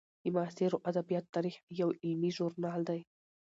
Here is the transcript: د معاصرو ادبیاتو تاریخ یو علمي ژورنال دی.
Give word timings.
د 0.23 0.25
معاصرو 0.35 0.83
ادبیاتو 0.89 1.33
تاریخ 1.35 1.55
یو 1.79 1.89
علمي 2.05 2.31
ژورنال 2.37 2.81
دی. 2.89 3.01